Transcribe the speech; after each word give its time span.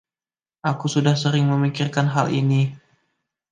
Aku 0.71 0.85
sudah 0.95 1.13
sering 1.23 1.45
memikirkan 1.53 2.07
hal 2.15 2.27
ini. 2.41 2.61